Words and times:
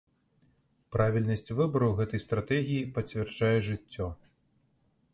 Правільнасць 0.95 1.53
выбару 1.59 1.89
гэтай 2.01 2.23
стратэгіі 2.25 2.91
пацвярджае 2.99 3.55
жыццё. 3.73 4.13